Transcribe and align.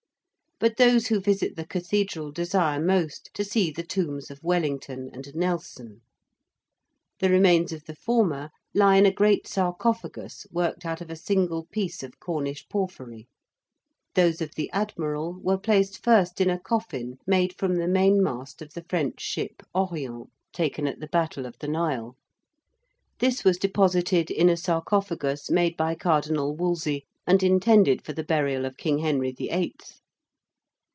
But 0.63 0.77
those 0.77 1.07
who 1.07 1.19
visit 1.19 1.55
the 1.55 1.65
Cathedral 1.65 2.31
desire 2.31 2.79
most 2.79 3.31
to 3.33 3.43
see 3.43 3.71
the 3.71 3.81
tombs 3.81 4.29
of 4.29 4.43
Wellington 4.43 5.09
and 5.11 5.27
Nelson. 5.33 6.01
The 7.19 7.31
remains 7.31 7.71
of 7.71 7.85
the 7.85 7.95
former 7.95 8.51
lie 8.75 8.97
in 8.97 9.07
a 9.07 9.11
great 9.11 9.47
sarcophagus 9.47 10.45
worked 10.51 10.85
out 10.85 11.01
of 11.01 11.09
a 11.09 11.15
single 11.15 11.65
piece 11.71 12.03
of 12.03 12.19
Cornish 12.19 12.69
porphyry. 12.69 13.27
Those 14.13 14.39
of 14.39 14.53
the 14.53 14.69
Admiral 14.71 15.33
were 15.41 15.57
placed 15.57 16.03
first 16.03 16.39
in 16.39 16.51
a 16.51 16.59
coffin 16.59 17.17
made 17.25 17.57
from 17.57 17.77
the 17.77 17.87
main 17.87 18.21
mast 18.21 18.61
of 18.61 18.73
the 18.75 18.85
French 18.87 19.19
ship 19.19 19.63
Orient, 19.73 20.29
taken 20.53 20.85
at 20.85 20.99
the 20.99 21.07
Battle 21.07 21.47
of 21.47 21.57
the 21.57 21.67
Nile. 21.67 22.15
This 23.17 23.43
was 23.43 23.57
deposited 23.57 24.29
in 24.29 24.47
a 24.47 24.57
sarcophagus 24.57 25.49
made 25.49 25.75
by 25.75 25.95
Cardinal 25.95 26.55
Wolsey 26.55 27.07
and 27.25 27.41
intended 27.41 28.05
for 28.05 28.13
the 28.13 28.23
burial 28.23 28.63
of 28.65 28.77
King 28.77 28.99
Henry 28.99 29.31
the 29.31 29.49
Eighth. 29.49 29.97